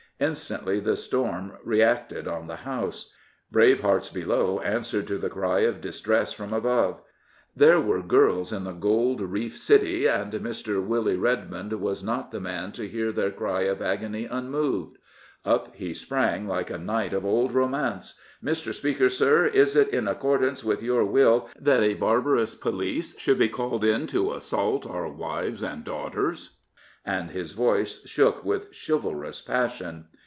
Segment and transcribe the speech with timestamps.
[0.21, 3.11] Instantly the storm reacted on the House.
[3.51, 7.01] Brave hearts below answered to the cry of distress from above."
[7.55, 10.85] There 247 Prophets, Priests, and Kings were girls in the gold reef city/' and Mr.
[10.87, 14.99] Willie Red mond was not the man to hear their cry of agony unmoved.
[15.43, 18.13] Up he sprang like a knight of old romance."
[18.45, 18.75] Mr.
[18.75, 23.49] Speaker, Sir, is it in accordance with your will that a barbarous police should be
[23.49, 26.57] called in to assault our wives and daughters?"
[27.03, 30.05] and his voice shook with chivalrous passion.